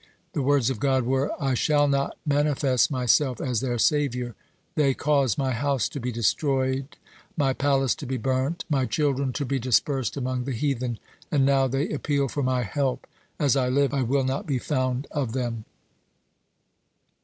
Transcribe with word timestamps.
The 0.33 0.41
words 0.41 0.71
of 0.71 0.79
God 0.79 1.03
were: 1.03 1.31
"I 1.39 1.53
shall 1.53 1.87
not 1.87 2.17
manifest 2.25 2.89
Myself 2.89 3.39
as 3.39 3.61
their 3.61 3.77
savior. 3.77 4.33
They 4.73 4.95
caused 4.95 5.37
My 5.37 5.51
house 5.51 5.87
to 5.89 5.99
be 5.99 6.11
destroyed, 6.11 6.97
My 7.37 7.53
palace 7.53 7.93
to 7.97 8.07
be 8.07 8.17
burnt, 8.17 8.65
My 8.67 8.87
children 8.87 9.31
to 9.33 9.45
be 9.45 9.59
dispersed 9.59 10.17
among 10.17 10.45
the 10.45 10.53
heathen, 10.53 10.97
and 11.31 11.45
now 11.45 11.67
they 11.67 11.87
appeal 11.89 12.27
for 12.29 12.41
My 12.41 12.63
help. 12.63 13.05
As 13.39 13.55
I 13.55 13.69
live, 13.69 13.93
I 13.93 14.01
will 14.01 14.23
not 14.23 14.47
be 14.47 14.57
found 14.57 15.05
of 15.11 15.33
them." 15.33 15.65